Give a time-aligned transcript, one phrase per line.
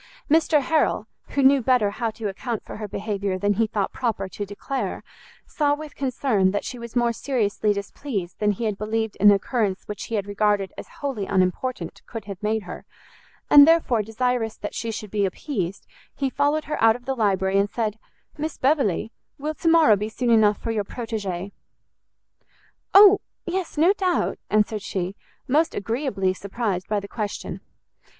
[0.31, 4.27] Mr Harrel, who knew better how to account for her behaviour than he thought proper
[4.27, 5.03] to declare,
[5.45, 9.83] saw with concern that she was more seriously displeased than he had believed an occurrence
[9.87, 12.83] which he had regarded as wholly unimportant could have made her:
[13.47, 17.59] and, therefore, desirous that she should be appeased, he followed her out of the library,
[17.59, 17.99] and said,
[18.39, 21.51] "Miss Beverley, will to morrow be soon enough for your protegee?"
[22.95, 25.15] "O yes, no doubt!" answered she,
[25.47, 27.61] most agreeably surprised by the question.